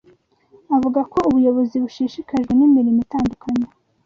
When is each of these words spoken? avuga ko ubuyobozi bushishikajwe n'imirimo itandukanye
avuga 0.75 0.99
ko 1.11 1.17
ubuyobozi 1.29 1.75
bushishikajwe 1.83 2.51
n'imirimo 2.55 2.99
itandukanye 3.05 3.67